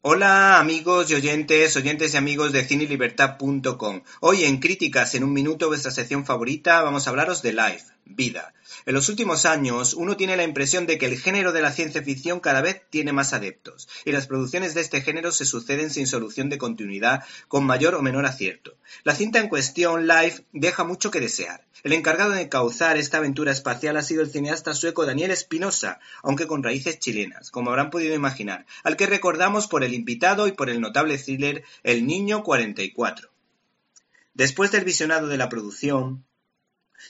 Hola 0.00 0.60
amigos 0.60 1.10
y 1.10 1.14
oyentes, 1.16 1.76
oyentes 1.76 2.14
y 2.14 2.16
amigos 2.16 2.52
de 2.52 2.62
cinelibertad.com. 2.62 4.02
Hoy 4.20 4.44
en 4.44 4.60
Críticas 4.60 5.16
en 5.16 5.24
un 5.24 5.32
minuto, 5.32 5.66
vuestra 5.66 5.90
sección 5.90 6.24
favorita, 6.24 6.82
vamos 6.82 7.06
a 7.06 7.10
hablaros 7.10 7.42
de 7.42 7.52
Life, 7.52 7.86
vida. 8.08 8.54
En 8.86 8.94
los 8.94 9.08
últimos 9.08 9.44
años, 9.44 9.94
uno 9.94 10.16
tiene 10.16 10.36
la 10.36 10.42
impresión 10.42 10.86
de 10.86 10.98
que 10.98 11.06
el 11.06 11.18
género 11.18 11.52
de 11.52 11.62
la 11.62 11.72
ciencia 11.72 12.02
ficción 12.02 12.40
cada 12.40 12.60
vez 12.60 12.82
tiene 12.90 13.12
más 13.12 13.32
adeptos, 13.32 13.88
y 14.04 14.12
las 14.12 14.26
producciones 14.26 14.74
de 14.74 14.80
este 14.80 15.00
género 15.00 15.32
se 15.32 15.44
suceden 15.44 15.90
sin 15.90 16.06
solución 16.06 16.48
de 16.48 16.58
continuidad, 16.58 17.24
con 17.48 17.64
mayor 17.64 17.94
o 17.94 18.02
menor 18.02 18.26
acierto. 18.26 18.76
La 19.04 19.14
cinta 19.14 19.38
en 19.38 19.48
cuestión, 19.48 20.06
Life, 20.06 20.44
deja 20.52 20.84
mucho 20.84 21.10
que 21.10 21.20
desear. 21.20 21.66
El 21.84 21.92
encargado 21.92 22.32
de 22.32 22.48
causar 22.48 22.96
esta 22.96 23.18
aventura 23.18 23.52
espacial 23.52 23.96
ha 23.96 24.02
sido 24.02 24.22
el 24.22 24.30
cineasta 24.30 24.74
sueco 24.74 25.06
Daniel 25.06 25.30
Espinosa, 25.30 26.00
aunque 26.22 26.46
con 26.46 26.62
raíces 26.62 26.98
chilenas, 26.98 27.50
como 27.50 27.70
habrán 27.70 27.90
podido 27.90 28.14
imaginar, 28.14 28.66
al 28.82 28.96
que 28.96 29.06
recordamos 29.06 29.68
por 29.68 29.84
el 29.84 29.94
invitado 29.94 30.48
y 30.48 30.52
por 30.52 30.70
el 30.70 30.80
notable 30.80 31.18
thriller 31.18 31.62
El 31.84 32.06
Niño 32.06 32.42
44. 32.42 33.30
Después 34.34 34.70
del 34.70 34.84
visionado 34.84 35.26
de 35.26 35.36
la 35.36 35.48
producción, 35.48 36.24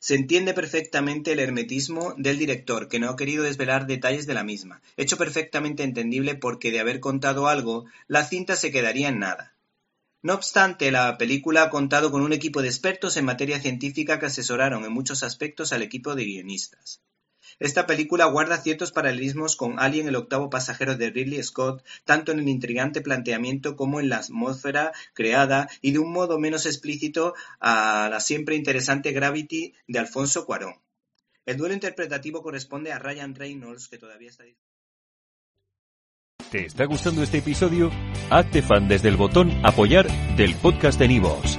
se 0.00 0.14
entiende 0.14 0.54
perfectamente 0.54 1.32
el 1.32 1.38
hermetismo 1.38 2.14
del 2.16 2.38
director, 2.38 2.88
que 2.88 2.98
no 2.98 3.08
ha 3.08 3.16
querido 3.16 3.44
desvelar 3.44 3.86
detalles 3.86 4.26
de 4.26 4.34
la 4.34 4.44
misma, 4.44 4.82
hecho 4.96 5.16
perfectamente 5.16 5.82
entendible 5.82 6.34
porque 6.34 6.70
de 6.70 6.80
haber 6.80 7.00
contado 7.00 7.48
algo, 7.48 7.86
la 8.08 8.24
cinta 8.24 8.56
se 8.56 8.70
quedaría 8.70 9.08
en 9.08 9.18
nada. 9.18 9.54
No 10.22 10.34
obstante, 10.34 10.90
la 10.90 11.18
película 11.18 11.62
ha 11.62 11.70
contado 11.70 12.10
con 12.10 12.22
un 12.22 12.32
equipo 12.32 12.62
de 12.62 12.68
expertos 12.68 13.16
en 13.16 13.24
materia 13.24 13.60
científica 13.60 14.18
que 14.18 14.26
asesoraron 14.26 14.84
en 14.84 14.92
muchos 14.92 15.22
aspectos 15.22 15.72
al 15.72 15.82
equipo 15.82 16.14
de 16.14 16.24
guionistas. 16.24 17.00
Esta 17.58 17.86
película 17.86 18.26
guarda 18.26 18.58
ciertos 18.58 18.92
paralelismos 18.92 19.56
con 19.56 19.78
Alien 19.78 20.08
el 20.08 20.16
octavo 20.16 20.50
pasajero 20.50 20.96
de 20.96 21.10
Ridley 21.10 21.42
Scott, 21.42 21.84
tanto 22.04 22.32
en 22.32 22.40
el 22.40 22.48
intrigante 22.48 23.00
planteamiento 23.00 23.76
como 23.76 24.00
en 24.00 24.08
la 24.08 24.18
atmósfera 24.18 24.92
creada 25.14 25.68
y 25.80 25.92
de 25.92 25.98
un 25.98 26.12
modo 26.12 26.38
menos 26.38 26.66
explícito 26.66 27.34
a 27.60 28.08
la 28.10 28.20
siempre 28.20 28.56
interesante 28.56 29.12
Gravity 29.12 29.74
de 29.86 29.98
Alfonso 29.98 30.46
Cuarón. 30.46 30.74
El 31.44 31.56
duelo 31.56 31.74
interpretativo 31.74 32.42
corresponde 32.42 32.92
a 32.92 32.98
Ryan 32.98 33.34
Reynolds, 33.34 33.88
que 33.88 33.98
todavía 33.98 34.30
está 34.30 34.44
¿Te 36.50 36.64
está 36.64 36.84
gustando 36.84 37.22
este 37.22 37.38
episodio? 37.38 37.90
Hazte 38.30 38.62
fan 38.62 38.88
desde 38.88 39.08
el 39.08 39.16
botón 39.16 39.50
Apoyar 39.64 40.06
del 40.36 40.54
podcast 40.54 40.98
de 40.98 41.08
Nivos. 41.08 41.58